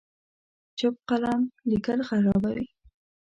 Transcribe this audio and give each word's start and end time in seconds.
چپ 0.77 0.95
قلم 1.09 1.41
لیکل 1.69 1.99
خرابوي. 2.09 2.67